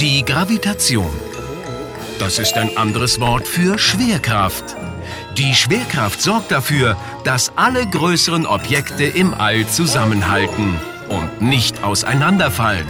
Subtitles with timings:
[0.00, 1.08] Die Gravitation.
[2.18, 4.74] Das ist ein anderes Wort für Schwerkraft.
[5.38, 10.74] Die Schwerkraft sorgt dafür, dass alle größeren Objekte im All zusammenhalten
[11.08, 12.88] und nicht auseinanderfallen.